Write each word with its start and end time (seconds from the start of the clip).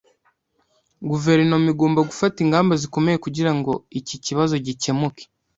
Guverinoma 1.09 1.67
igomba 1.73 1.99
gufata 2.09 2.37
ingamba 2.45 2.73
zikomeye 2.81 3.17
kugirango 3.25 3.71
iki 3.99 4.15
kibazo 4.25 4.53
gikemuke 4.65 5.23